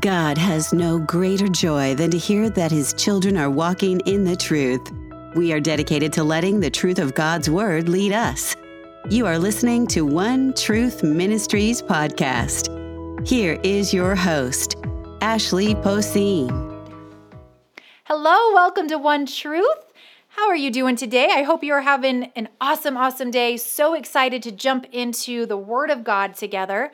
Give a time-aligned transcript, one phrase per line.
[0.00, 4.34] God has no greater joy than to hear that his children are walking in the
[4.34, 4.80] truth.
[5.36, 8.56] We are dedicated to letting the truth of God's Word lead us.
[9.08, 12.68] You are listening to One Truth Ministries podcast.
[13.24, 14.74] Here is your host,
[15.20, 16.50] Ashley Poseen.
[18.02, 19.92] Hello, welcome to One Truth.
[20.26, 21.28] How are you doing today?
[21.30, 23.56] I hope you are having an awesome, awesome day.
[23.58, 26.90] So excited to jump into the Word of God together.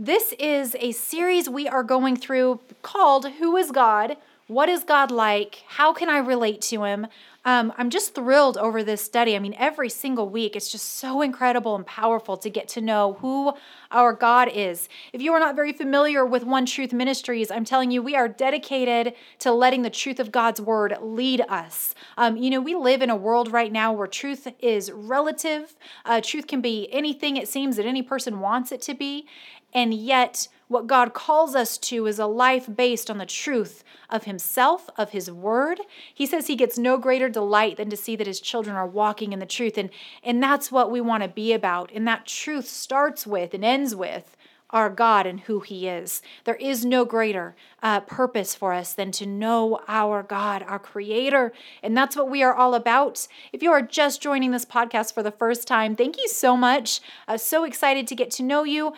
[0.00, 4.16] This is a series we are going through called Who is God?
[4.46, 5.64] What is God like?
[5.66, 7.08] How can I relate to Him?
[7.44, 9.34] Um, I'm just thrilled over this study.
[9.34, 13.14] I mean, every single week, it's just so incredible and powerful to get to know
[13.14, 13.54] who
[13.90, 14.88] our God is.
[15.12, 18.28] If you are not very familiar with One Truth Ministries, I'm telling you, we are
[18.28, 21.94] dedicated to letting the truth of God's Word lead us.
[22.16, 26.20] Um, you know, we live in a world right now where truth is relative, uh,
[26.20, 29.26] truth can be anything it seems that any person wants it to be.
[29.74, 34.24] And yet, what God calls us to is a life based on the truth of
[34.24, 35.80] Himself, of His Word.
[36.12, 39.32] He says He gets no greater delight than to see that His children are walking
[39.32, 39.78] in the truth.
[39.78, 39.90] And,
[40.22, 41.90] and that's what we want to be about.
[41.94, 44.36] And that truth starts with and ends with
[44.70, 46.20] our God and who He is.
[46.44, 51.52] There is no greater uh, purpose for us than to know our God, our Creator.
[51.82, 53.26] And that's what we are all about.
[53.52, 57.00] If you are just joining this podcast for the first time, thank you so much.
[57.26, 58.92] Uh, so excited to get to know you.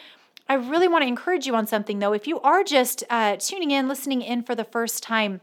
[0.48, 2.12] I really want to encourage you on something though.
[2.12, 5.41] If you are just uh, tuning in, listening in for the first time,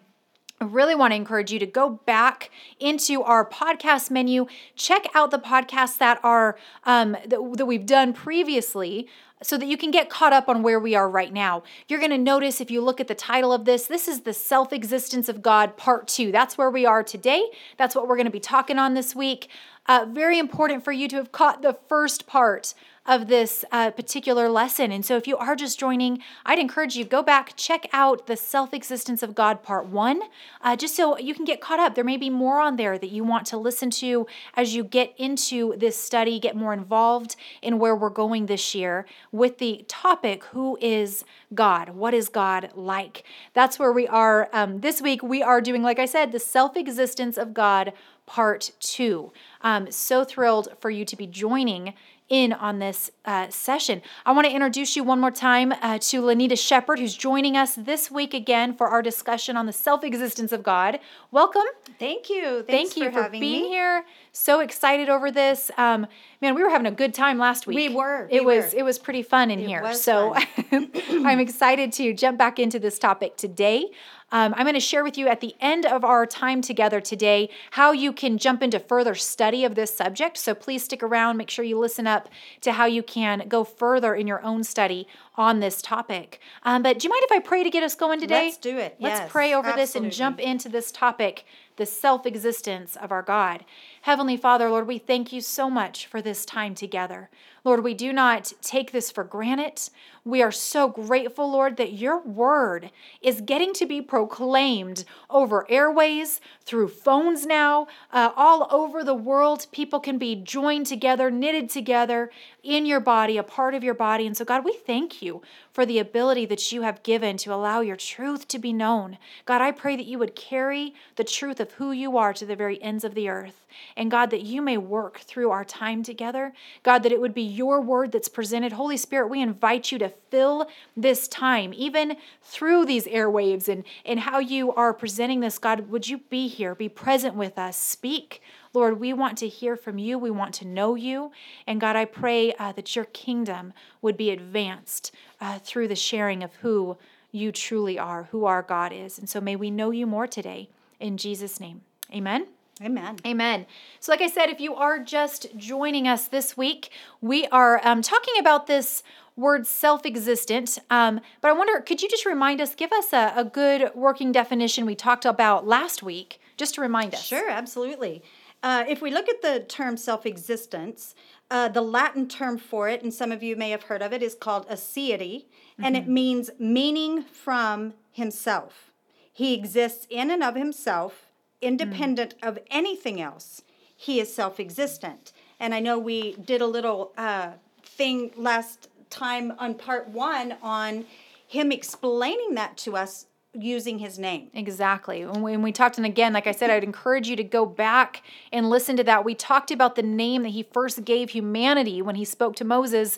[0.59, 5.29] I really want to encourage you to go back into our podcast menu, check out
[5.29, 9.07] the podcasts that are um, that, that we've done previously
[9.41, 11.63] so that you can get caught up on where we are right now.
[11.87, 14.33] You're going to notice if you look at the title of this, this is the
[14.33, 16.31] self existence of God, part two.
[16.31, 17.49] That's where we are today.
[17.77, 19.49] That's what we're going to be talking on this week.
[19.87, 22.73] Uh, very important for you to have caught the first part
[23.07, 24.91] of this uh, particular lesson.
[24.91, 28.35] And so, if you are just joining, I'd encourage you go back, check out the
[28.35, 30.23] self existence of God part one,
[30.61, 31.95] uh, just so you can get caught up.
[31.95, 35.13] There may be more on there that you want to listen to as you get
[35.17, 40.43] into this study, get more involved in where we're going this year with the topic
[40.45, 41.23] Who is
[41.53, 41.89] God?
[41.89, 43.23] What is God like?
[43.53, 45.23] That's where we are um, this week.
[45.23, 47.93] We are doing, like I said, the self existence of God
[48.27, 49.31] part two.
[49.61, 51.95] Um, so thrilled for you to be joining
[52.29, 54.01] in on this uh, session.
[54.25, 57.75] I want to introduce you one more time uh, to Lanita Shepard, who's joining us
[57.75, 60.99] this week again for our discussion on the self existence of God.
[61.31, 61.63] Welcome.
[61.99, 62.63] Thank you.
[62.63, 63.69] Thanks Thank you for, for being me.
[63.69, 64.05] here.
[64.33, 65.71] So excited over this.
[65.77, 66.05] Um,
[66.41, 67.75] man, we were having a good time last week.
[67.75, 68.27] We were.
[68.29, 68.73] It we was.
[68.73, 68.79] Were.
[68.79, 69.93] It was pretty fun in it here.
[69.93, 70.35] so
[70.71, 73.85] I'm excited to jump back into this topic today.
[74.31, 77.49] Um, I'm going to share with you at the end of our time together today
[77.71, 80.37] how you can jump into further study of this subject.
[80.37, 81.37] So please stick around.
[81.37, 82.27] Make sure you listen up
[82.61, 86.39] to how you can go further in your own study on this topic.
[86.63, 88.45] Um, but do you mind if I pray to get us going today?
[88.45, 88.97] Let's do it.
[88.99, 89.83] Let's yes, pray over absolutely.
[89.83, 91.45] this and jump into this topic
[91.77, 93.63] the self existence of our God.
[94.07, 97.29] Heavenly Father, Lord, we thank you so much for this time together.
[97.65, 99.89] Lord, we do not take this for granted.
[100.23, 102.91] We are so grateful, Lord, that your word
[103.21, 109.67] is getting to be proclaimed over airways, through phones now, uh, all over the world.
[109.73, 112.31] People can be joined together, knitted together
[112.63, 114.25] in your body, a part of your body.
[114.25, 115.41] And so, God, we thank you
[115.73, 119.17] for the ability that you have given to allow your truth to be known.
[119.45, 122.55] God, I pray that you would carry the truth of who you are to the
[122.55, 123.65] very ends of the earth.
[123.97, 126.53] And God, that you may work through our time together.
[126.83, 128.73] God, that it would be your word that's presented.
[128.73, 134.19] Holy Spirit, we invite you to fill this time, even through these airwaves and, and
[134.19, 135.57] how you are presenting this.
[135.57, 138.41] God, would you be here, be present with us, speak.
[138.71, 140.19] Lord, we want to hear from you.
[140.19, 141.31] We want to know you.
[141.65, 146.43] And God, I pray uh, that your kingdom would be advanced uh, through the sharing
[146.43, 146.97] of who
[147.31, 149.17] you truly are, who our God is.
[149.17, 150.69] And so may we know you more today.
[150.99, 151.81] In Jesus' name,
[152.13, 152.47] amen.
[152.81, 153.17] Amen.
[153.25, 153.65] Amen.
[153.99, 156.89] So, like I said, if you are just joining us this week,
[157.21, 159.03] we are um, talking about this
[159.35, 160.77] word self existent.
[160.89, 164.31] Um, but I wonder, could you just remind us, give us a, a good working
[164.31, 167.23] definition we talked about last week, just to remind us?
[167.23, 168.23] Sure, absolutely.
[168.61, 171.15] Uh, if we look at the term self existence,
[171.49, 174.21] uh, the Latin term for it, and some of you may have heard of it,
[174.21, 175.83] is called aseity, mm-hmm.
[175.83, 176.13] and it mm-hmm.
[176.13, 178.91] means meaning from himself.
[179.31, 181.26] He exists in and of himself
[181.61, 182.47] independent mm.
[182.47, 183.61] of anything else.
[183.95, 185.33] He is self existent.
[185.59, 191.05] And I know we did a little uh, thing last time on part one on
[191.47, 194.49] him explaining that to us using his name.
[194.53, 195.25] Exactly.
[195.25, 197.65] When we, when we talked, and again, like I said, I'd encourage you to go
[197.65, 198.21] back
[198.51, 199.25] and listen to that.
[199.25, 203.17] We talked about the name that he first gave humanity when he spoke to Moses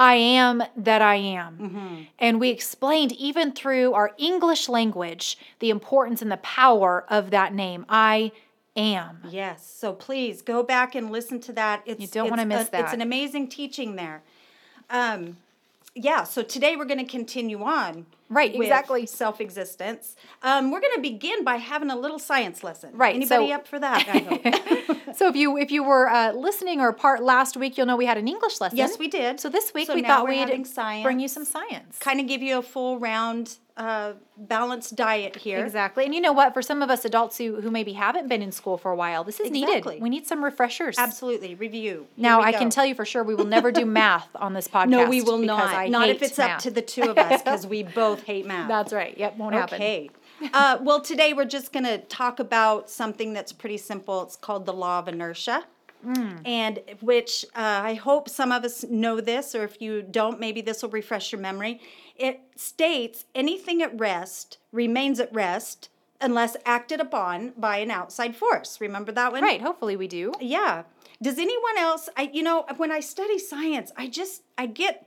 [0.00, 2.08] I am that I am.
[2.18, 7.52] And we explained, even through our English language, the importance and the power of that
[7.52, 7.84] name.
[7.88, 8.32] I
[8.74, 9.18] am.
[9.28, 9.66] Yes.
[9.78, 11.82] So please go back and listen to that.
[11.84, 14.22] It's, You don't wanna miss a- It's an amazing teaching there.
[14.88, 15.36] Um,
[15.94, 16.24] yeah.
[16.24, 18.06] So today we're going to continue on.
[18.32, 19.06] Right, with exactly.
[19.06, 20.14] Self-existence.
[20.42, 22.90] Um, we're going to begin by having a little science lesson.
[22.94, 24.08] Right, Anybody so- up for that?
[24.08, 24.96] I hope.
[25.16, 28.06] So if you if you were uh, listening or part last week, you'll know we
[28.06, 28.78] had an English lesson.
[28.78, 29.40] yes, we did.
[29.40, 30.46] So this week So we thought we'd
[31.02, 31.98] bring you some science.
[31.98, 35.64] kind of give you a full round uh, balanced diet here.
[35.64, 36.04] Exactly.
[36.04, 36.52] And you know what?
[36.52, 39.24] For some of us adults who, who maybe haven't been in school for a while,
[39.24, 39.92] this is Exactly.
[39.92, 40.02] needed.
[40.02, 40.98] We need some refreshers.
[40.98, 41.54] Absolutely.
[41.54, 42.06] Review.
[42.18, 42.58] Now, I go.
[42.58, 44.90] can tell you for sure we will never do math on this podcast.
[44.90, 45.74] No, we will not.
[45.74, 48.68] I not if it's up to the two of us because we both hate math.
[48.68, 49.16] That's right.
[49.16, 49.76] Yep, won't happen.
[49.76, 50.10] Okay.
[50.52, 54.22] uh, well, today we're just going to talk about something that's pretty simple.
[54.24, 55.64] It's called the law of inertia.
[56.06, 56.40] Mm.
[56.46, 60.62] And which uh, I hope some of us know this, or if you don't, maybe
[60.62, 61.80] this will refresh your memory.
[62.20, 65.88] It states anything at rest remains at rest
[66.20, 68.78] unless acted upon by an outside force.
[68.78, 69.42] Remember that one?
[69.42, 69.62] Right.
[69.62, 70.34] Hopefully we do.
[70.38, 70.82] Yeah.
[71.22, 72.10] Does anyone else?
[72.18, 75.06] I you know when I study science, I just I get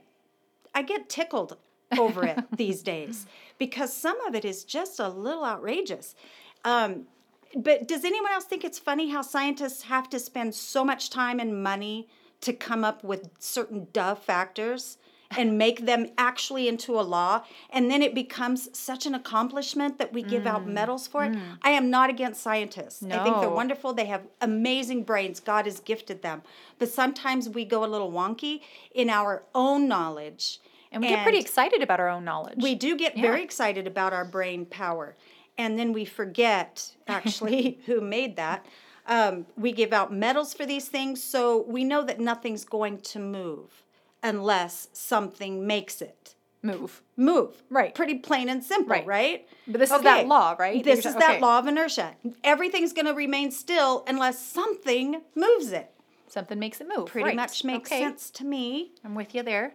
[0.74, 1.56] I get tickled
[1.96, 3.26] over it these days
[3.58, 6.16] because some of it is just a little outrageous.
[6.64, 7.06] Um,
[7.54, 11.38] but does anyone else think it's funny how scientists have to spend so much time
[11.38, 12.08] and money
[12.40, 14.98] to come up with certain duh factors?
[15.38, 17.44] And make them actually into a law.
[17.70, 21.36] And then it becomes such an accomplishment that we give out medals for it.
[21.62, 23.02] I am not against scientists.
[23.02, 23.20] No.
[23.20, 23.92] i think they're wonderful.
[23.92, 25.40] They have amazing brains.
[25.40, 26.42] God has gifted them.
[26.78, 28.60] But sometimes we go a little wonky
[28.94, 30.60] in our own knowledge.
[30.92, 32.62] And we get pretty excited about our own knowledge.
[32.62, 35.16] we do get very excited about our brain power.
[35.58, 38.64] And then we forget actually who made that.
[39.06, 43.18] Um, we give out medals for these things so we know that nothing's going to
[43.18, 43.83] move
[44.24, 47.02] unless something makes it move.
[47.16, 47.94] move Right.
[47.94, 49.06] pretty plain and simple Right.
[49.06, 50.82] right, But this is that law, right?
[50.82, 55.70] this is ta- that law of inertia everything's going to remain still unless something moves
[55.72, 55.90] it
[56.26, 57.06] Something makes it move.
[57.06, 57.36] pretty right.
[57.36, 58.00] much makes Okay.
[58.02, 59.74] sense to me I'm with you there.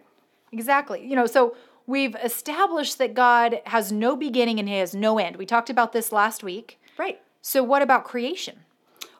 [0.52, 1.06] Exactly.
[1.06, 1.54] You know, so
[1.86, 5.36] we've established that God has no beginning and he has no end.
[5.36, 6.78] We talked about this last week.
[6.98, 8.64] right So what about creation?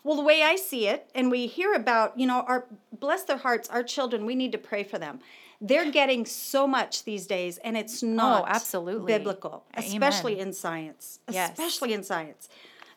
[0.03, 2.67] Well, the way I see it, and we hear about, you know, our
[2.99, 5.21] bless their hearts, our children, we need to pray for them.
[5.61, 9.13] They're getting so much these days, and it's oh, not Oh, absolutely.
[9.13, 9.91] biblical, Amen.
[9.91, 11.21] especially in science.
[11.31, 11.51] Yes.
[11.53, 12.49] Especially in science.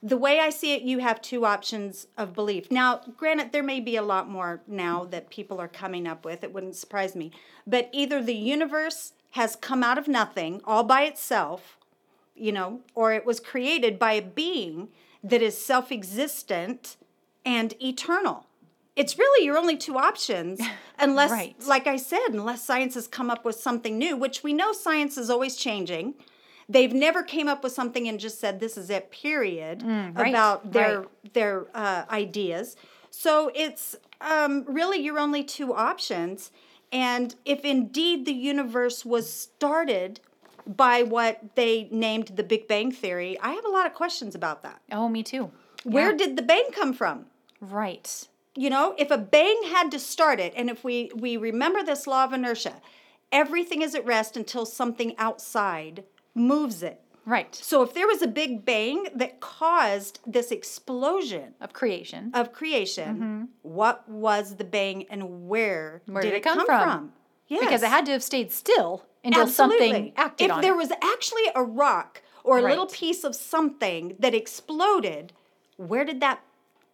[0.01, 2.69] The way I see it, you have two options of belief.
[2.71, 6.43] Now, granted, there may be a lot more now that people are coming up with.
[6.43, 7.31] It wouldn't surprise me.
[7.65, 11.77] But either the universe has come out of nothing all by itself,
[12.35, 14.89] you know, or it was created by a being
[15.23, 16.97] that is self existent
[17.45, 18.45] and eternal.
[18.95, 20.61] It's really your only two options,
[20.99, 21.55] unless, Right.
[21.65, 25.17] like I said, unless science has come up with something new, which we know science
[25.17, 26.13] is always changing.
[26.69, 30.29] They've never came up with something and just said this is it, period, Mm, right,
[30.29, 31.33] about their right.
[31.33, 32.75] their uh, ideas.
[33.09, 36.51] So it's um, really your only two options.
[36.91, 40.19] And if indeed the universe was started
[40.65, 44.61] by what they named the Big Bang Theory, I have a lot of questions about
[44.63, 44.81] that.
[44.91, 45.51] Oh, me too.
[45.83, 46.17] Where Yeah.
[46.17, 47.25] did the bang come from?
[47.59, 48.27] Right.
[48.55, 52.05] You know, if a bang had to start it, and if we, we remember this
[52.07, 52.81] law of inertia,
[53.31, 56.03] everything is at rest until something outside
[56.35, 56.99] moves it.
[57.25, 57.55] Right.
[57.55, 62.31] So if there was a big bang that caused this explosion Of creation.
[62.33, 66.13] of creation, what was the bang and where, Mm-hmm.
[66.13, 66.83] Where did, did it it come come, from?
[66.89, 67.13] from?
[67.53, 67.65] Yes.
[67.65, 70.77] Because it had to have stayed still until something acted if on there it.
[70.77, 75.33] was actually a rock or a little piece of something that exploded,
[75.77, 76.41] where did that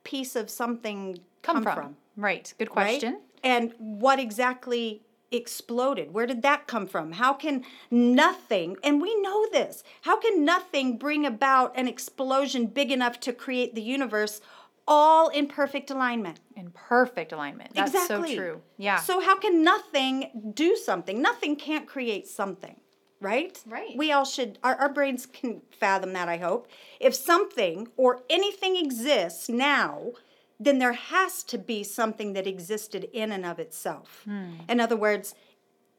[0.03, 1.97] piece of something come, come, from.
[2.15, 2.53] Right.
[2.57, 2.99] Good right?
[2.99, 3.21] question.
[3.43, 5.01] And what exactly
[5.31, 6.13] exploded?
[6.13, 7.13] Where did that come from?
[7.13, 12.91] How can nothing, and we know this, how can nothing bring about an explosion big
[12.91, 14.41] enough to create the universe
[14.89, 16.39] all in perfect alignment?
[16.57, 17.73] In perfect alignment.
[17.75, 18.35] That's exactly.
[18.35, 18.61] so true.
[18.77, 18.97] Yeah.
[18.97, 21.21] So how can nothing do something?
[21.21, 22.75] Nothing can't create something,
[23.21, 23.61] right?
[23.67, 23.95] Right.
[23.95, 26.67] We all should our, our brains can fathom that, I hope.
[26.99, 30.13] If something or anything exists now,
[30.59, 34.23] then there has to be something that existed in and of itself.
[34.25, 34.55] Hmm.
[34.67, 35.35] In other words,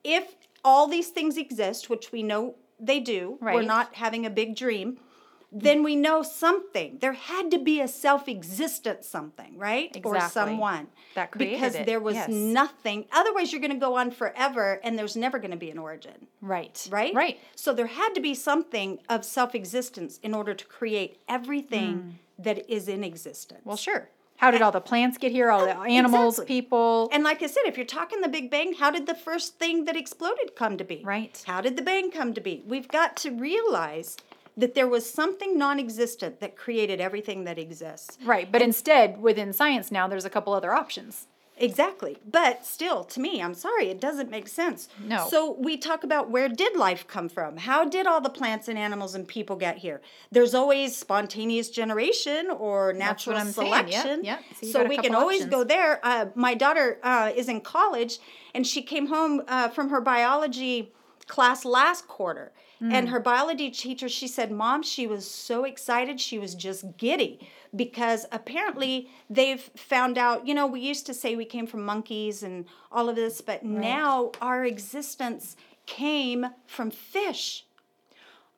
[0.04, 4.56] if all these things exist, which we know they do, we're not having a big
[4.56, 4.99] dream,
[5.52, 6.99] then we know something.
[7.00, 9.97] There had to be a self existent something, right?
[10.04, 10.88] Or someone.
[11.14, 12.28] That created Because it, there was yes.
[12.28, 13.07] nothing.
[13.12, 16.28] Otherwise, you're going to go on forever and there's never going to be an origin,
[16.40, 16.87] right.
[16.90, 17.12] right?
[17.14, 17.40] Right.
[17.57, 22.45] So there had to be something of self existence in order to create everything mm.
[22.45, 23.62] that is in existence.
[23.64, 24.09] Well, sure.
[24.37, 25.50] How did all the plants get here?
[25.50, 26.61] All the um, animals, Exactly.
[26.62, 27.11] people.
[27.12, 29.85] And like I said, if you're talking the Big Bang, how did the first thing
[29.85, 31.02] that exploded come to be?
[31.04, 31.42] Right.
[31.47, 32.62] How did the bang come to be?
[32.66, 34.16] We've got to realize
[34.61, 38.19] that there was something non existent that created everything that exists.
[38.25, 38.50] right.
[38.50, 41.26] But instead, within science now, there's a couple other options.
[41.61, 42.17] Exactly.
[42.25, 44.88] But still, to me, I'm sorry, it doesn't make sense.
[45.05, 45.26] No.
[45.29, 47.59] So we talk about where did life come from?
[47.59, 50.00] How did all the plants and animals and people get here?
[50.33, 53.93] There's always spontaneous generation or That's what natural I'm saying.
[53.93, 54.25] Selection.
[54.25, 54.43] yep.
[54.62, 56.00] So So we can couple always go there.
[56.02, 58.19] Uh, my daughter uh, is in college
[58.55, 60.93] and she came home uh, from her biology
[61.31, 62.53] class last quarter.
[62.83, 63.13] And Hmm.
[63.13, 66.19] her biology teacher, she said, Mom, she was so excited.
[66.19, 67.47] She was just giddy
[67.77, 72.43] because apparently they've found out, you know, we used to say we came from monkeys
[72.43, 77.67] and all of this, but now our existence came from fish.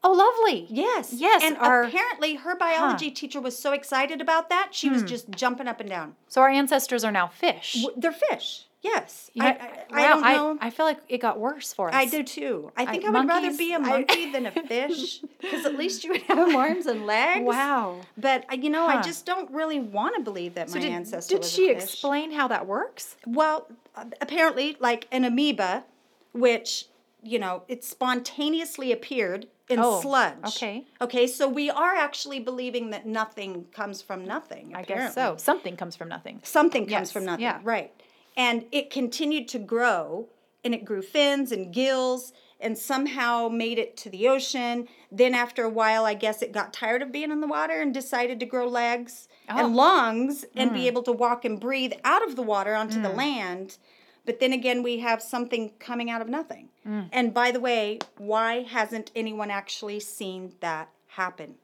[0.04, 0.66] Oh, lovely.
[0.68, 1.12] Yes.
[1.12, 4.94] Yes, And our- apparently her biology teacher was so excited about that, she Hmm.
[4.94, 6.14] was just jumping up and down.
[6.28, 7.74] So our ancestors are now fish.
[7.82, 8.66] W- They're fish.
[8.82, 9.30] Yes.
[9.32, 9.48] You I,
[9.92, 10.58] I, I don't know.
[10.60, 11.94] I, feel like it got worse for us.
[11.94, 12.72] I do too.
[12.76, 16.02] I think I, would monkeys, rather be a monkey than a fish because at least
[16.02, 17.44] you would have arms and legs.
[17.46, 18.00] Wow.
[18.18, 20.92] But uh, you know, I just don't really want to believe that So my did,
[20.92, 23.16] ancestor did she explain how that works?
[23.24, 25.84] Well, uh, apparently, like an amoeba,
[26.32, 26.86] which
[27.22, 30.44] you know, it spontaneously appeared in Oh, sludge.
[30.44, 30.84] okay.
[31.00, 34.72] Okay, so we are actually believing that nothing comes from nothing.
[34.74, 35.36] I guess so.
[35.38, 36.40] Something comes from nothing.
[36.42, 37.44] Something comes Yes, from nothing.
[37.44, 37.60] yeah.
[37.62, 37.92] Right.
[38.36, 40.28] And it continued to grow
[40.64, 44.86] and it grew fins and gills and somehow made it to the ocean.
[45.10, 47.92] Then after a while, I guess it got tired of being in the water and
[47.92, 49.58] decided to grow legs Oh.
[49.58, 50.74] and lungs and Mm.
[50.74, 53.78] be able to walk and breathe out of the water onto the land.
[54.24, 56.68] But then again, we have something coming out of nothing.
[56.86, 57.08] Mm.
[57.12, 61.56] And by the way, why hasn't anyone actually seen that happen?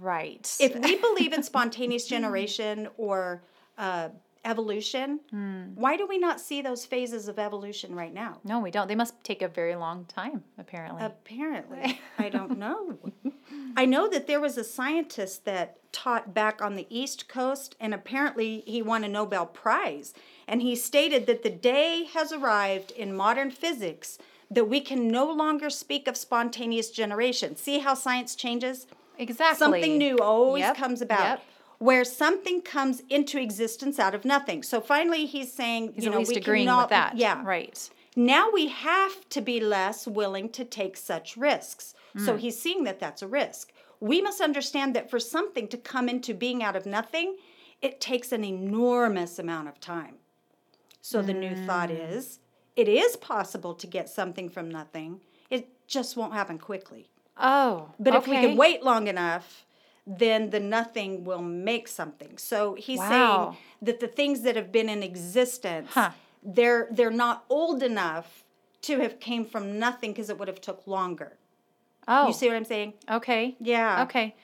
[0.00, 0.54] Right.
[0.60, 3.42] if we believe in spontaneous generation or
[3.78, 4.10] uh,
[4.44, 5.74] evolution, Hmm.
[5.74, 8.40] why do we not see those phases of evolution right now?
[8.44, 8.88] no, we don't.
[8.88, 11.02] They must take a very long time, apparently.
[11.04, 12.98] Apparently, I don't know.
[13.76, 17.92] I know that there was a scientist that taught back on the East Coast, and
[17.94, 20.12] apparently he won a Nobel Prize.
[20.46, 24.18] And he stated that the day has arrived in modern physics
[24.50, 27.56] that we can no longer speak of spontaneous generation.
[27.56, 28.86] See how science changes?
[29.16, 29.58] exactly.
[29.58, 31.20] Something new always Yep, comes about.
[31.38, 31.42] yep.
[31.84, 34.62] Where something comes into existence out of nothing.
[34.62, 37.16] So finally, he's saying, He's you know, we agreeing cannot, with that.
[37.16, 37.78] Yeah, Right.
[38.16, 41.94] now we have to be less willing to take such risks.
[42.14, 42.24] Hmm.
[42.24, 43.72] So he's seeing that that's a risk.
[44.00, 47.36] We must understand that for something to come into being out of nothing,
[47.82, 50.14] it takes an enormous amount of time.
[51.02, 51.96] So the new thought Hmm.
[51.96, 52.38] is
[52.76, 57.10] it is possible to get something from nothing, it just won't happen quickly.
[57.36, 57.90] Oh.
[58.00, 59.66] But if we can wait long enough,
[60.06, 62.36] then the nothing will make something.
[62.38, 63.08] So he's Wow.
[63.08, 66.10] saying that the things that have been in existence, Huh.
[66.42, 68.44] they're they're not old enough
[68.82, 71.38] to have came from nothing because it would have took longer.
[72.06, 72.26] Oh.
[72.26, 72.92] You see what I'm saying?
[73.10, 73.56] Okay.
[73.60, 74.02] Yeah.
[74.02, 74.34] Okay.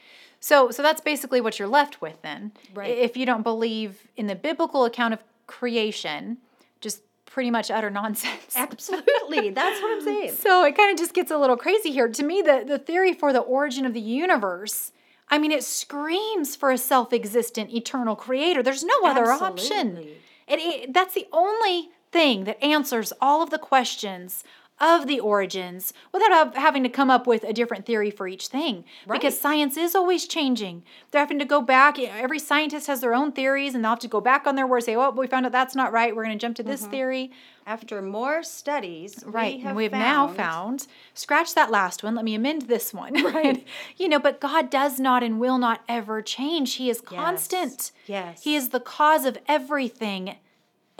[0.40, 2.52] So so that's basically what you're left with then.
[2.72, 2.96] Right.
[2.96, 6.38] If you don't believe in the biblical account of creation,
[6.80, 8.56] just pretty much utter nonsense.
[8.56, 9.50] Absolutely.
[9.60, 10.32] That's what I'm saying.
[10.32, 12.08] So it kind of just gets a little crazy here.
[12.08, 14.90] To me, the, the theory for the origin of the universe,
[15.30, 18.62] I mean, it screams for a self existent eternal creator.
[18.62, 19.96] There's no other option.
[19.96, 20.16] Absolutely.
[20.48, 24.42] It, it, that's the only thing that answers all of the questions
[24.80, 28.84] of the origins without having to come up with a different theory for each thing.
[29.10, 30.82] Because science is always changing.
[31.10, 31.98] They're having to go back.
[31.98, 34.78] Every scientist has their own theories, and they'll have to go back on their word
[34.78, 36.14] and say, oh, we found out that's not right.
[36.16, 36.90] We're going to jump to this mm-hmm.
[36.90, 37.30] theory.
[37.66, 39.56] After more studies, Right.
[39.56, 42.92] we have and we've found, now found, scratch that last one, let me amend this
[42.92, 43.14] one.
[43.30, 43.64] Right.
[43.96, 46.74] you know, but God does not and will not ever change.
[46.74, 47.92] He is constant.
[48.06, 48.42] Yes.
[48.42, 50.36] He is the cause of everything,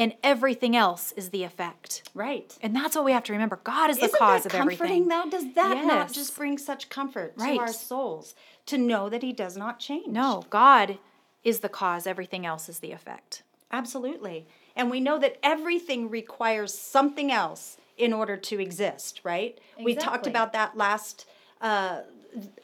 [0.01, 2.03] and everything else is the effect.
[2.15, 2.57] right.
[2.63, 3.61] And that's what we have to remember.
[3.63, 5.09] God is the Isn't cause that of comforting everything.
[5.09, 5.29] though?
[5.31, 7.55] Does that not just bring such comfort Right.
[7.55, 8.35] to our souls
[8.67, 10.07] to know that He does not change?
[10.09, 10.99] No, God
[11.45, 13.43] is the cause, everything else is the effect.
[13.71, 14.47] Absolutely.
[14.75, 19.59] And we know that everything requires something else in order to exist, right?
[19.83, 21.27] We talked about that last
[21.61, 22.01] uh,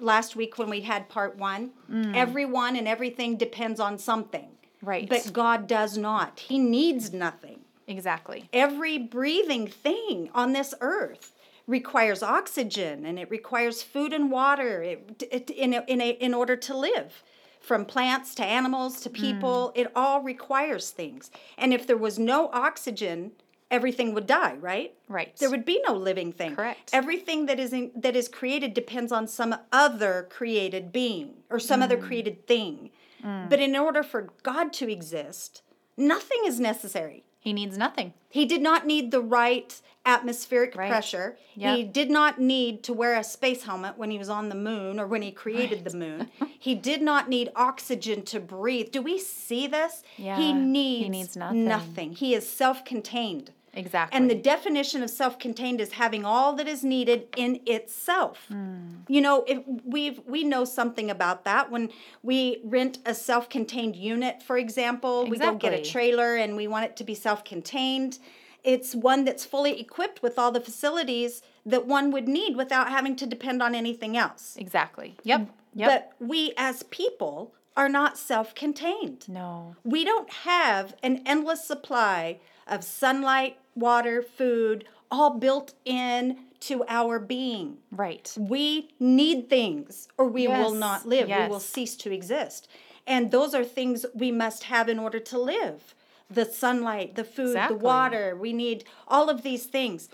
[0.00, 1.71] last week when we had part one.
[2.14, 4.49] Everyone and everything depends on something.
[4.83, 5.09] Right.
[5.09, 6.40] But God does not.
[6.40, 7.61] He needs nothing.
[7.88, 8.49] Exactly.
[8.52, 11.33] Every breathing thing on this earth
[11.66, 16.35] requires oxygen and it requires food and water it, it, in, a, in, a, in
[16.35, 17.23] order to live.
[17.61, 19.80] From plants to animals to people, mm.
[19.80, 21.33] it all requires things.
[21.59, 23.33] And if there was no oxygen,
[23.73, 24.95] everything would die, right?
[25.09, 25.37] Right.
[25.37, 26.54] There would be no living thing.
[26.54, 26.90] Correct.
[26.92, 31.80] Everything that is in, that is created depends on some other created being or some
[31.80, 31.85] mm.
[31.85, 32.90] other created thing.
[33.25, 33.49] Mm.
[33.50, 35.62] But in order for God to exist,
[35.96, 37.25] nothing is necessary.
[37.40, 38.12] He needs nothing.
[38.28, 40.88] He did not need the right atmospheric Right.
[40.88, 41.37] pressure.
[41.54, 41.76] Yep.
[41.76, 44.99] He did not need to wear a space helmet when he was on the moon
[44.99, 46.30] or when he created the moon.
[46.58, 48.90] he did not need oxygen to breathe.
[48.90, 50.02] Do we see this?
[50.16, 51.64] Yeah, he he needs, needs nothing.
[51.64, 52.12] nothing.
[52.14, 53.52] He is self contained.
[53.76, 54.16] Exactly.
[54.16, 58.47] And the definition of self-contained is having all that is needed in itself.
[58.49, 59.02] Hmm.
[59.06, 61.90] You know, if we've we know something about that when
[62.23, 66.87] we rent a self-contained unit, for example, we go get a trailer and we want
[66.87, 68.18] it to be self-contained.
[68.64, 73.14] It's one that's fully equipped with all the facilities that one would need without having
[73.16, 74.56] to depend on anything else.
[74.56, 75.14] exactly.
[75.23, 75.50] Yep.
[75.75, 75.88] Yep.
[75.88, 79.28] But we as people are not self-contained.
[79.28, 79.76] no.
[79.85, 87.18] We don't have an endless supply of sunlight, water, food, all built in to our
[87.18, 87.76] being.
[87.92, 88.35] Right.
[88.38, 91.28] We need things or we will not live.
[91.28, 92.66] We will cease to exist.
[93.06, 95.95] And those are things we must have in order to live.
[96.28, 97.78] The sunlight, the food, Exactly.
[97.78, 100.09] the water, we need all of these things.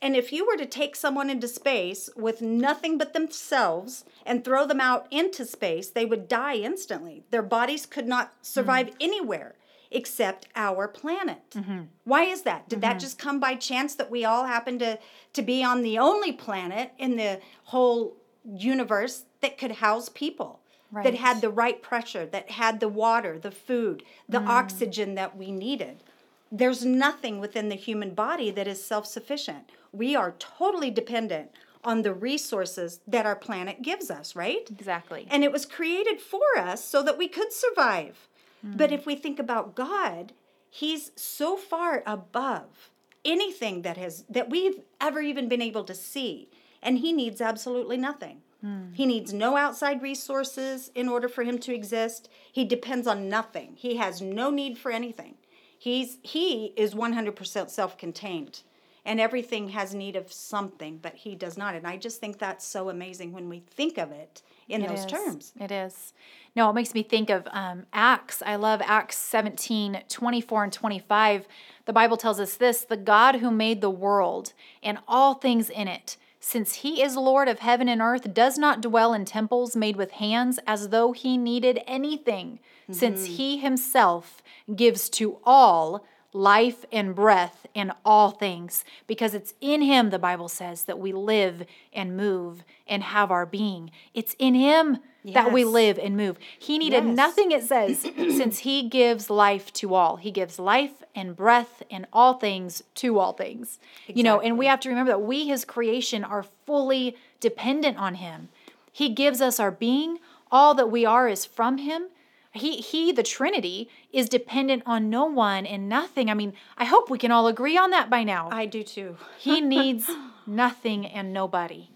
[0.00, 4.64] And if you were to take someone into space with nothing but themselves and throw
[4.66, 7.24] them out into space, they would die instantly.
[7.30, 8.94] Their bodies could not survive Mm.
[9.00, 9.56] anywhere
[9.90, 11.50] except our planet.
[11.52, 11.82] Mm-hmm.
[12.04, 12.68] Why is that?
[12.68, 14.98] Did that just come by chance that we all happen to
[15.32, 20.60] to be on the only planet in the whole universe that could house people?
[20.90, 24.48] That had the right pressure, that had the water, the food, the Mm.
[24.48, 26.02] oxygen that we needed.
[26.50, 29.68] There's nothing within the human body that is self sufficient.
[29.92, 31.50] We are totally dependent
[31.84, 34.66] on the resources that our planet gives us, right?
[34.70, 35.26] Exactly.
[35.30, 38.26] And it was created for us so that we could survive.
[38.62, 40.32] But if we think about God,
[40.68, 42.90] he's so far above
[43.24, 46.48] anything that has that we've ever even been able to see,
[46.82, 48.42] and he needs absolutely nothing.
[48.60, 48.92] Hmm.
[48.92, 52.28] He needs no outside resources in order for him to exist.
[52.52, 53.74] He depends on nothing.
[53.76, 55.34] He has no need for anything.
[55.78, 58.62] He's he is 100% self-contained
[59.08, 61.74] and everything has need of something, but he does not.
[61.74, 65.00] And I just think that's so amazing when we think of it in It those
[65.00, 65.06] is.
[65.06, 65.52] terms.
[65.58, 66.12] It is.
[66.54, 68.42] No, it makes me think of um, Acts.
[68.44, 71.48] I love Acts 17, 24 and 25.
[71.86, 75.88] The Bible tells us this the God who made the world and all things in
[75.88, 79.96] it, since he is Lord of heaven and earth, does not dwell in temples made
[79.96, 84.42] with hands as though he needed anything, since he himself
[84.76, 90.48] gives to all life and breath and all things, because it's in him, the Bible
[90.48, 93.90] says, that we live and move and have our being.
[94.14, 96.38] It's in him that we live and move.
[96.58, 97.16] He needed Yes.
[97.16, 100.16] nothing, it says, since he gives life to all.
[100.16, 103.78] He gives life and breath and all things to all things.
[104.06, 108.16] You know, and we have to remember that we, his creation, are fully dependent on
[108.16, 108.48] him.
[108.92, 110.18] He gives us our being.
[110.50, 112.04] All that we are is from him.
[112.52, 116.30] He, he, the Trinity, is dependent on no one and nothing.
[116.30, 118.48] I mean, I hope we can all agree on that by now.
[118.50, 119.16] I do too.
[119.38, 120.10] he needs
[120.46, 121.90] nothing and nobody.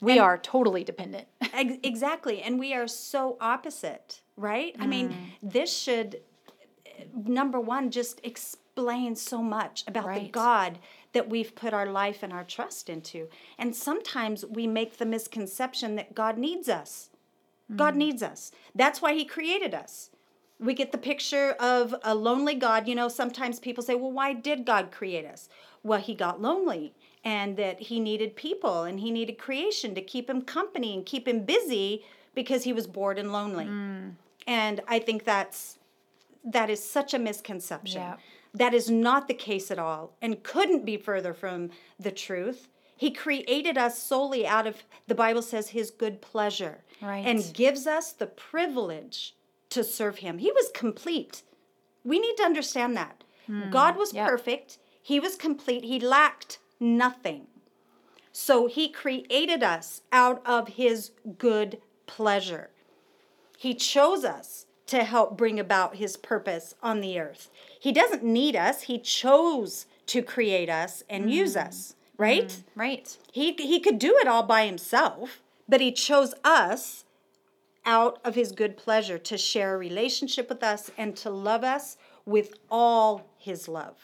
[0.00, 1.28] We are totally dependent.
[1.52, 2.42] Ex- exactly.
[2.42, 4.74] And we are so opposite, right?
[4.80, 5.14] I mean, mm.
[5.40, 6.20] this should,
[7.14, 10.80] number one, just explain so much about the God
[11.12, 13.28] that we've put our life and our trust into.
[13.58, 17.10] And sometimes we make the misconception that God needs us.
[17.76, 17.98] God mm.
[17.98, 18.52] needs us.
[18.74, 20.10] That's why He created us.
[20.58, 22.86] We get the picture of a lonely God.
[22.86, 25.48] You know, sometimes people say, well, why did God create us?
[25.82, 30.30] Well, He got lonely and that He needed people and He needed creation to keep
[30.30, 32.04] Him company and keep Him busy
[32.34, 33.66] because He was bored and lonely.
[33.66, 34.12] Mm.
[34.46, 35.78] And I think that's
[36.44, 38.00] that is such a misconception.
[38.00, 38.16] Yeah.
[38.54, 42.68] That is not the case at all and couldn't be further from the truth.
[42.96, 46.82] He created us solely out of, the Bible says, His good pleasure.
[47.02, 47.26] Right.
[47.26, 49.34] And gives us the privilege
[49.70, 50.38] to serve Him.
[50.38, 51.42] He was complete.
[52.04, 53.24] We need to understand that.
[53.46, 53.70] Hmm.
[53.70, 54.28] God was Yep.
[54.28, 57.46] perfect, He was complete, He lacked nothing.
[58.32, 62.70] So He created us out of His good pleasure.
[63.58, 67.48] He chose us to help bring about his purpose on the earth.
[67.78, 71.60] He doesn't need us, he chose to create us and use hmm.
[71.60, 72.52] us, right?
[72.52, 72.80] Hmm.
[72.80, 73.16] Right.
[73.32, 77.04] He he could do it all by himself, but he chose us
[77.84, 81.96] out of his good pleasure to share a relationship with us and to love us
[82.24, 83.96] with all his love.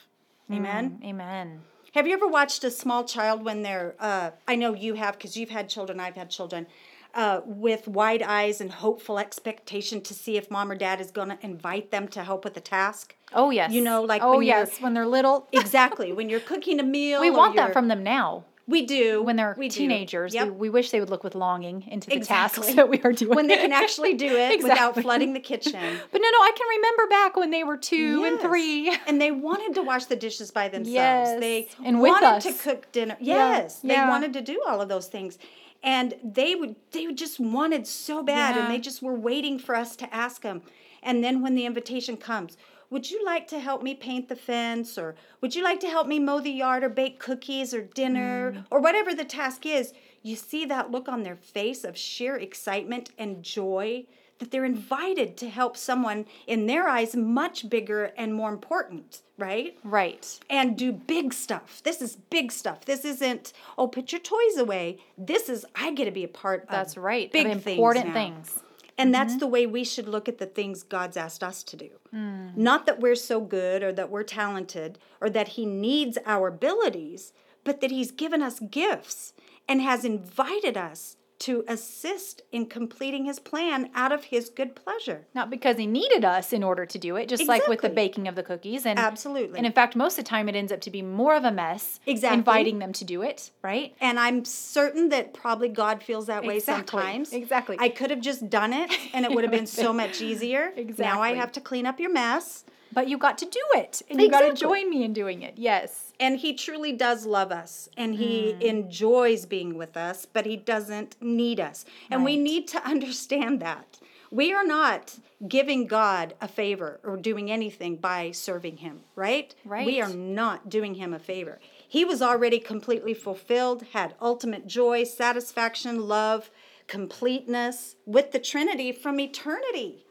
[0.51, 1.01] Amen.
[1.05, 1.61] Amen.
[1.95, 5.37] Have you ever watched a small child when they're, uh, I know you have because
[5.37, 6.67] you've had children, I've had children,
[7.15, 11.29] uh, with wide eyes and hopeful expectation to see if mom or dad is going
[11.31, 13.15] to invite them to help with a task?
[13.33, 13.73] Oh, yes.
[13.73, 14.81] You know, like oh, when yes.
[14.81, 15.49] When they're little.
[15.53, 16.13] Exactly.
[16.13, 17.21] when you're cooking a meal.
[17.21, 18.45] we want that from them now.
[18.69, 19.23] We do.
[19.23, 20.35] when they're we teenagers.
[20.35, 20.47] Yep.
[20.49, 23.35] We, we wish they would look with longing into the tasks that we are doing.
[23.35, 25.73] when they can actually do it without flooding the kitchen.
[26.13, 28.95] But no, no, I can remember back when they were two and three.
[29.07, 30.93] And they wanted to wash the dishes by themselves.
[30.95, 31.41] Yes.
[31.41, 33.17] They And with wanted to cook dinner.
[33.21, 33.35] Yeah.
[33.59, 33.81] Yes.
[33.81, 34.09] They Yeah.
[34.09, 35.39] wanted to do all of those things.
[35.83, 38.65] And they would they just wanted so bad Yeah.
[38.65, 40.63] and they just were waiting for us to ask them.
[41.03, 42.57] And then when the invitation comes,
[42.91, 46.07] would you like to help me paint the fence or would you like to help
[46.07, 48.65] me mow the yard or bake cookies or dinner Mm.
[48.71, 49.93] or whatever the task is?
[50.23, 54.07] You see that look on their face of sheer excitement and joy
[54.39, 59.77] that they're invited to help someone in their eyes much bigger and more important, right?
[59.83, 60.39] Right.
[60.49, 61.83] And do big stuff.
[61.83, 62.85] This is big stuff.
[62.85, 64.99] This isn't, oh, put your toys away.
[65.17, 67.33] This is, I get to be a part of That's right.
[67.33, 68.13] big of important now.
[68.15, 68.61] things.
[68.99, 69.39] And that's mm-hmm.
[69.39, 71.91] the way we should look at the things God's asked us to do.
[72.13, 72.57] Mm.
[72.57, 77.33] Not that we're so good or that we're talented or that He needs our abilities,
[77.63, 79.33] but that He's given us gifts
[79.69, 85.27] and has invited us to assist in completing His plan out of His good pleasure.
[85.35, 88.29] Not because he needed us in order to do it, just like with the baking
[88.29, 88.87] of the cookies.
[88.87, 89.57] And Absolutely.
[89.59, 91.53] And in fact, most of the time it ends up to be more of a
[91.53, 92.01] mess.
[92.07, 92.39] Exactly.
[92.39, 93.95] Inviting them to do it, right?
[94.01, 97.01] And I'm certain that probably God feels that way Exactly.
[97.01, 97.33] sometimes.
[97.33, 97.77] Exactly.
[97.79, 100.73] I could have just done it and it would have been so much easier.
[100.77, 101.05] Exactly.
[101.05, 102.65] Now I have to clean up your mess.
[102.93, 104.03] But you got to do it.
[104.11, 105.55] And you got to join me in doing it.
[105.57, 106.13] Yes.
[106.19, 108.61] And he truly does love us and he Hmm.
[108.63, 111.85] enjoys being with us, but he doesn't need us.
[112.11, 113.99] And we need to understand that.
[114.31, 115.17] We are not
[115.49, 119.55] giving God a favor or doing anything by serving him, right?
[119.65, 119.87] Right.
[119.87, 121.61] We are not doing him a favor.
[121.87, 126.51] He was already completely fulfilled, had ultimate joy, satisfaction, love,
[126.89, 130.05] completeness with the Trinity from eternity,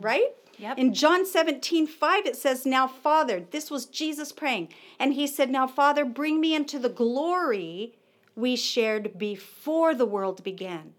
[0.00, 0.32] right?
[0.60, 0.78] Yep.
[0.78, 4.68] In John 17, 5, it says, Now, Father, this was Jesus praying.
[4.98, 7.94] And he said, Now, Father, bring me into the glory
[8.36, 10.92] we shared before the world began.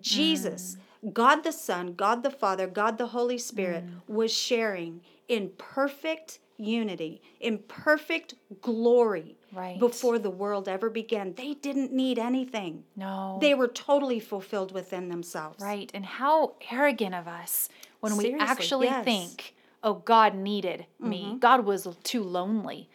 [0.00, 1.12] Jesus, mm.
[1.12, 4.00] God the Son, God the Father, God the Holy Spirit mm.
[4.06, 9.78] was sharing in perfect unity, in perfect glory Right.
[9.78, 11.34] before the world ever began.
[11.34, 12.84] They didn't need anything.
[12.96, 13.36] No.
[13.38, 15.62] They were totally fulfilled within themselves.
[15.62, 15.90] Right.
[15.92, 17.68] And how arrogant of us
[18.02, 18.96] when we actually yes.
[18.96, 19.04] Mm-hmm.
[19.04, 21.36] think, oh, God needed me.
[21.38, 22.88] God was too lonely.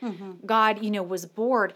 [0.46, 1.74] God, you know, was bored.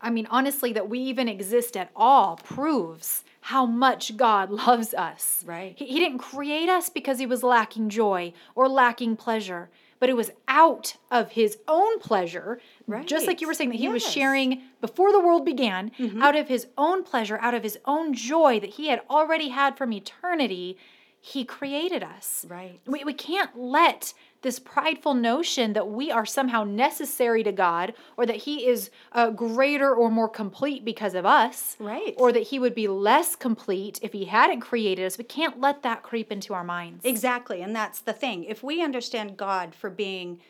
[0.00, 5.42] I mean, honestly, that we even exist at all proves how much God loves us.
[5.46, 5.74] Right.
[5.76, 10.16] He, he didn't create us because he was lacking joy or lacking pleasure, but it
[10.16, 13.06] was out of his own pleasure, right.
[13.06, 16.48] just like you were saying, that he was sharing before the world began, out of
[16.48, 20.78] his own pleasure, out of his own joy that he had already had from eternity.
[21.22, 22.46] He created us.
[22.48, 22.80] Right.
[22.86, 28.24] We, we can't let this prideful notion that we are somehow necessary to God or
[28.24, 31.76] that He is uh, greater or more complete because of us.
[31.78, 32.14] Right.
[32.16, 35.18] Or that He would be less complete if He hadn't created us.
[35.18, 37.04] We can't let that creep into our minds.
[37.04, 37.60] Exactly.
[37.60, 38.44] And that's the thing.
[38.44, 40.40] If we understand God for being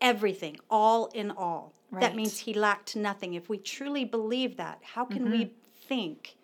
[0.00, 2.00] everything, all in all, Right.
[2.00, 3.34] that means he lacked nothing.
[3.34, 5.52] If we truly believe that, how can we Mm-hmm.
[5.88, 6.36] think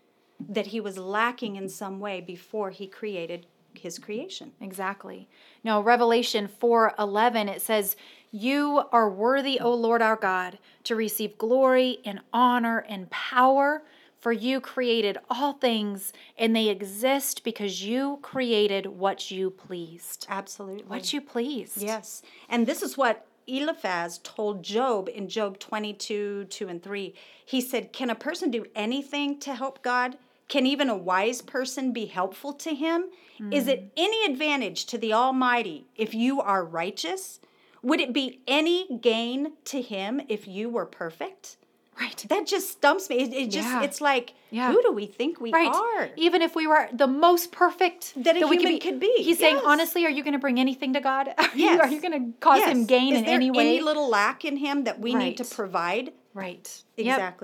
[0.49, 3.47] that he was lacking in some way before he created
[3.79, 4.53] his creation?
[4.61, 5.29] Exactly.
[5.65, 7.97] Now, Revelation 4:11 it says,
[8.31, 13.85] "You are worthy, O Lord our God, to receive glory and honor and power,
[14.19, 20.85] for you created all things, and they exist because you created what you pleased." Absolutely.
[20.85, 21.83] What you pleased.
[21.83, 22.23] Yes.
[22.49, 27.15] And this is what Eliphaz told Job in Job 22, 2 and 3.
[27.45, 30.17] He said, Can a person do anything to help God?
[30.53, 33.07] Can even a wise person be helpful to him?
[33.51, 33.91] Is it mm.
[33.97, 37.41] any advantage to the Almighty if you are righteous?
[37.83, 41.57] Would it be any gain to him if you were perfect?
[41.99, 42.27] Right.
[42.29, 43.21] That just stumps me.
[43.21, 43.83] It, it just, Yeah.
[43.83, 44.73] it's like, Yeah.
[44.73, 45.73] who do we think we Right.
[45.73, 46.11] are?
[46.17, 49.59] Even if we were the most perfect That a we human could be, He's saying,
[49.65, 51.29] honestly, are you going to bring anything to God?
[51.38, 51.81] Are you, Yes.
[51.81, 53.69] are you going to cause him gain Is in any way?
[53.77, 56.12] Any little lack in him that we need to provide?
[56.35, 56.83] right.
[56.99, 57.41] Yep.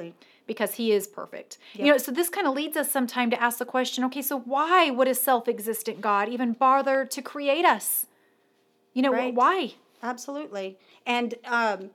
[0.48, 1.58] Because he is perfect.
[1.74, 4.40] You know, so this kind of leads us sometime to ask the question, okay, so
[4.40, 8.06] why would a self-existent God even bother to create us?
[8.94, 9.32] You know, Right.
[9.32, 9.74] why?
[10.02, 10.78] Absolutely.
[11.06, 11.90] And um,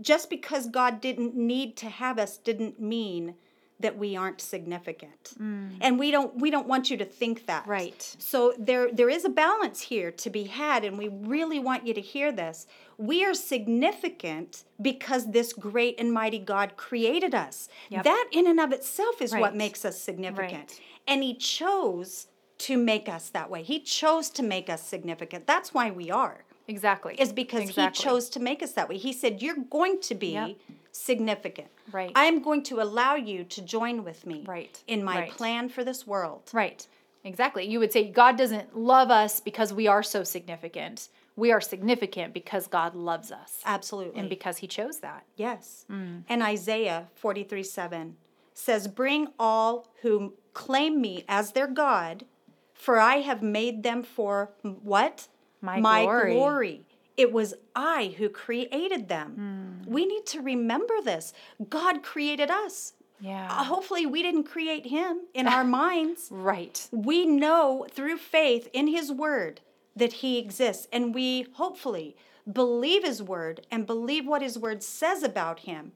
[0.00, 3.34] just because God didn't need to have us didn't mean
[3.80, 5.34] that we aren't significant.
[5.80, 7.64] And we don't we don't want you to think that.
[7.64, 7.68] Mm.
[7.68, 8.16] Right.
[8.18, 11.92] So there there is a balance here to be had and we really want you
[11.94, 12.66] to hear this.
[12.98, 17.68] We are significant because this great and mighty God created us.
[17.90, 18.04] Yep.
[18.04, 20.52] That in and of itself is what makes us significant.
[20.70, 20.80] Right.
[21.06, 23.62] And he chose to make us that way.
[23.62, 25.46] He chose to make us significant.
[25.46, 27.14] That's why we are Exactly.
[27.18, 28.02] is because Exactly.
[28.02, 28.96] he chose to make us that way.
[28.96, 30.56] He said, You're going to be Yep.
[30.94, 31.68] Significant.
[31.92, 32.12] Right.
[32.14, 34.82] I am going to allow you to join with me Right.
[34.86, 35.30] in my Right.
[35.30, 36.48] plan for this world.
[36.52, 36.86] Right.
[37.24, 37.64] Exactly.
[37.66, 41.08] You would say God doesn't love us because we are so significant.
[41.36, 44.20] We are significant because God loves us Absolutely.
[44.20, 45.24] and because he chose that.
[45.36, 45.84] Yes.
[45.90, 46.22] Mm.
[46.28, 48.16] And Isaiah 43 7
[48.54, 52.24] says, Bring all who claim me as their God,
[52.72, 55.26] for I have made them for what?
[55.60, 56.34] My glory.
[56.34, 56.86] glory.
[57.16, 59.82] It was I who created them.
[59.86, 61.32] We need to remember this.
[61.68, 62.94] God created us.
[63.20, 63.46] Yeah.
[63.50, 66.28] Uh, Hopefully, we didn't create him in our minds.
[66.30, 66.86] Right.
[66.90, 69.60] We know through faith in his word
[69.96, 72.16] that he exists, and we hopefully
[72.52, 75.92] believe his word and believe what his word says about him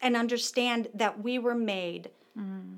[0.00, 2.10] and understand that we were made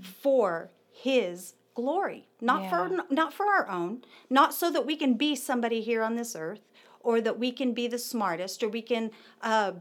[0.02, 5.36] for his glory not for not for our own not so that we can be
[5.36, 6.60] somebody here on this earth
[7.02, 9.10] or that we can be the smartest or we can
[9.42, 9.72] uh,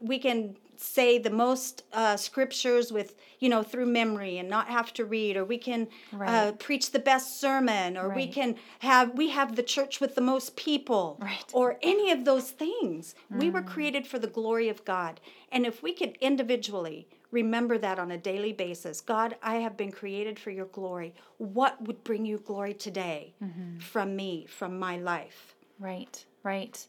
[0.00, 4.92] we can say the most uh, scriptures with you know through memory and not have
[4.92, 9.28] to read or we can uh, preach the best sermon or we can have we
[9.30, 11.46] have the church with the most people Right.
[11.46, 11.54] Mm.
[11.58, 15.20] or any of those things we were created for the glory of god
[15.52, 19.92] and if we could individually remember that on a daily basis god i have been
[19.92, 23.78] created for your glory what would bring you glory today Mm-hmm.
[23.78, 26.86] from me from my life Right, right.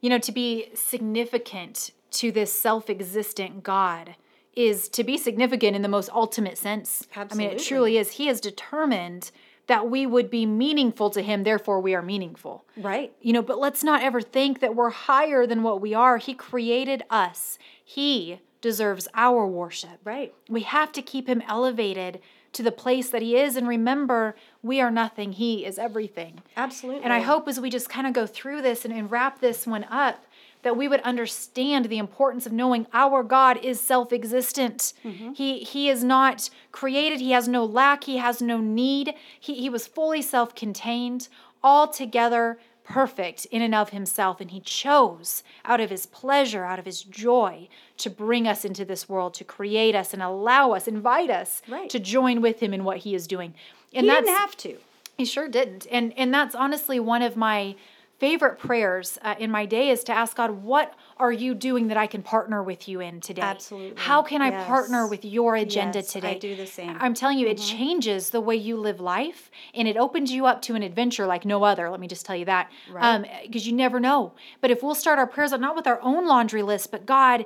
[0.00, 4.16] You know, to be significant to this self existent God
[4.54, 7.06] is to be significant in the most ultimate sense.
[7.16, 7.46] Absolutely.
[7.46, 8.12] I mean, it truly is.
[8.12, 9.30] He has determined
[9.66, 12.64] that we would be meaningful to Him, therefore, we are meaningful.
[12.76, 16.18] right You know, but let's not ever think that we're higher than what we are.
[16.18, 19.98] He created us, He deserves our worship.
[20.04, 22.20] right We have to keep him elevated
[22.52, 26.42] to the place that he is and remember we are nothing, he is everything.
[26.56, 29.40] absolutely And I hope as we just kind of go through this and, and wrap
[29.40, 30.24] this one up,
[30.62, 34.92] that we would understand the importance of knowing our God is self-existent.
[35.04, 35.32] Mm-hmm.
[35.32, 39.14] He he is not created, he has no lack, he has no need.
[39.40, 41.28] He he was fully self-contained,
[41.64, 46.84] altogether perfect in and of himself and he chose out of his pleasure, out of
[46.84, 47.68] his joy
[47.98, 51.88] to bring us into this world, to create us and allow us, invite us Right.
[51.90, 53.54] to join with him in what he is doing.
[53.94, 54.78] And he didn't have to
[55.16, 55.86] he sure didn't.
[55.90, 57.76] And and that's honestly one of my
[58.22, 61.96] favorite prayers uh, in my day is to ask God, what are you doing that
[61.96, 63.42] I can partner with you in today?
[63.42, 64.00] Absolutely.
[64.00, 64.64] How can I Yes.
[64.68, 66.38] partner with your agenda Yes, I today?
[66.38, 66.96] do the same.
[67.00, 67.78] I'm telling you, it Mm-hmm.
[67.78, 71.44] changes the way you live life and it opens you up to an adventure like
[71.44, 71.90] no other.
[71.90, 72.70] Let me just tell you that.
[72.92, 73.42] Right.
[73.42, 74.34] Because you never know.
[74.60, 77.44] But if we'll start our prayers not with our own laundry list, but God,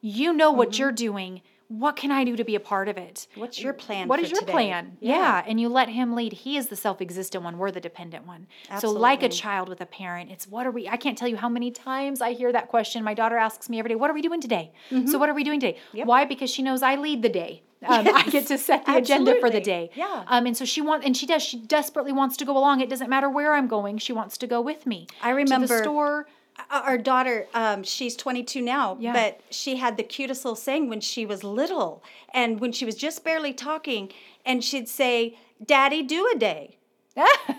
[0.00, 0.80] you know what Mm-hmm.
[0.82, 1.40] you're doing.
[1.68, 3.26] What can I do to be a part of it?
[3.34, 4.52] What's your plan What is your today?
[4.52, 4.96] plan?
[5.00, 5.16] Yeah.
[5.16, 5.44] Yeah.
[5.48, 6.32] And you let him lead.
[6.32, 7.58] He is the self existent one.
[7.58, 8.46] We're the dependent one.
[8.70, 8.98] Absolutely.
[8.98, 10.88] So, like a child with a parent, it's what are we?
[10.88, 13.02] I can't tell you how many times I hear that question.
[13.02, 14.72] My daughter asks me every day, What are we doing today?
[14.90, 15.08] Mm-hmm.
[15.08, 15.78] So, what are we doing today?
[15.92, 16.24] Why?
[16.24, 17.62] Because she knows I lead the day.
[17.86, 19.90] Um, I get to set the agenda for the day.
[19.94, 20.24] Yeah.
[20.26, 21.42] Um, and so she wants, and she does.
[21.42, 22.80] She desperately wants to go along.
[22.80, 23.98] It doesn't matter where I'm going.
[23.98, 25.06] She wants to go with me.
[25.22, 26.26] I to remember- the store.
[26.58, 29.12] Uh, our daughter um, she's 22 now Yeah.
[29.12, 32.94] but she had the cutest little saying when she was little and when she was
[32.94, 34.10] just barely talking
[34.44, 36.76] and she'd say daddy do a day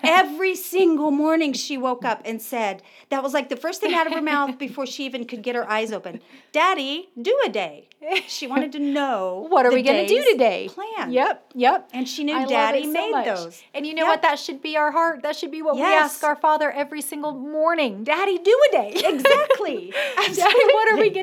[0.04, 4.08] every single morning she woke up and said that was like the first thing out
[4.08, 7.88] of her mouth before she even could get her eyes open daddy do a day
[8.28, 10.70] she wanted to know What are we going to do today?
[10.70, 11.90] plan Yep, yep.
[11.94, 13.26] And she knew I Daddy so made much.
[13.26, 13.64] those.
[13.74, 14.12] And you know Yep.
[14.12, 14.22] what?
[14.22, 15.24] That should be our heart.
[15.24, 18.04] That should be what we ask our Father every single morning.
[18.04, 18.92] Daddy, do a day.
[18.96, 20.67] exactly Daddy, are we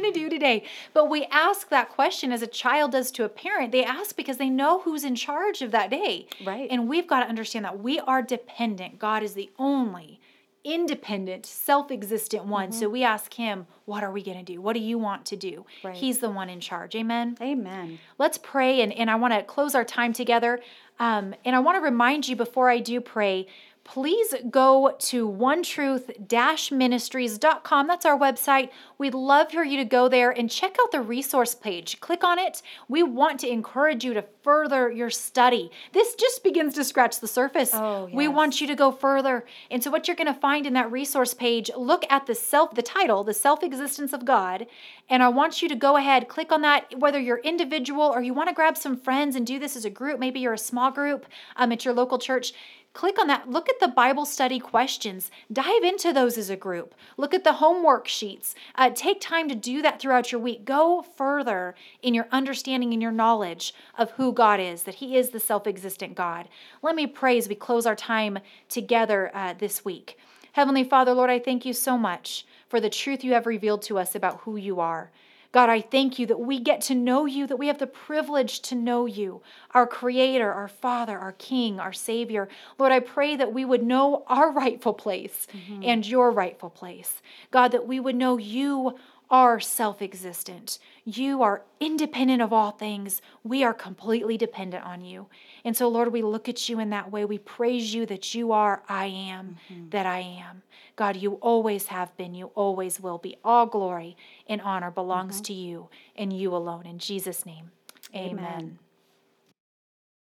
[0.01, 0.65] going to do today?
[0.93, 3.73] But we ask that question as a child does to a parent.
[3.73, 6.27] They ask because they know who's in charge of that day.
[6.45, 6.69] Right.
[6.71, 8.99] And we've got to understand that we are dependent.
[8.99, 10.21] God is the only
[10.65, 12.73] independent, self existent one.
[12.73, 14.61] So we ask Him, what are we going to do?
[14.61, 15.67] What do you want to do?
[15.85, 15.95] Right.
[15.95, 16.95] He's the one in charge.
[16.97, 17.37] Amen.
[17.41, 20.61] amen Let's pray, and, and I want to close our time together.
[20.99, 23.47] Um, and I want to remind you before I do pray,
[23.85, 27.87] please go to onetruth-ministries.com.
[27.87, 28.71] That's our website.
[28.99, 32.01] We'd love for you to go there and check out the resource page.
[32.01, 32.63] Click on it.
[32.89, 35.71] We want to encourage you to further your study.
[35.93, 37.71] This just begins to scratch the surface.
[37.75, 39.45] Oh, We want you to go further.
[39.71, 42.75] And so what you're going to find in that resource page, look at the self
[42.75, 44.67] the title, the self-existence of God,
[45.09, 48.33] and I want you to go ahead, click on that whether you're individual or you
[48.33, 50.91] want to grab some friends and do this as a group, maybe you're a small
[50.91, 52.53] group um, at your local church.
[52.95, 53.51] Click on that.
[53.51, 55.33] Look at the Bible study questions.
[55.53, 56.95] Dive into those as a group.
[57.17, 58.55] Look at the homework sheets.
[58.77, 60.65] Uh, take time to do that throughout your week.
[60.65, 65.31] Go further in your understanding and your knowledge of who God is, that He is
[65.31, 66.49] the self existent God.
[66.83, 70.17] Let me pray as we close our time together uh, this week.
[70.53, 73.99] Heavenly Father, Lord, I thank you so much for the truth you have revealed to
[73.99, 75.11] us about who you are.
[75.55, 78.59] God, I thank you that we get to know you, that we have the privilege
[78.63, 79.41] to know you,
[79.71, 82.49] our Creator, our Father, our King, our Savior.
[82.77, 85.85] Lord, I pray that we would know our rightful place mm-hmm.
[85.85, 87.23] and your rightful place.
[87.53, 88.99] God, that we would know you
[89.31, 90.79] are self existent.
[91.05, 93.21] You are independent of all things.
[93.43, 95.27] We are completely dependent on you.
[95.65, 97.25] And so, Lord, we look at you in that way.
[97.25, 99.89] We praise you that you are I am, mm-hmm.
[99.91, 100.63] that I am.
[100.97, 103.37] God, you always have been, you always will be.
[103.45, 105.45] All glory and honor belongs mm-hmm.
[105.45, 106.87] to you and you alone.
[106.87, 107.71] In Jesus' name,
[108.15, 108.39] amen.
[108.39, 108.79] amen.